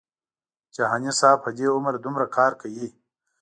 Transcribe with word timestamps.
جهاني 0.75 1.11
صاحب 1.19 1.39
په 1.45 1.49
دې 1.57 1.65
عمر 1.75 1.93
دومره 2.03 2.25
کار 2.37 2.51
کوي. 2.61 2.87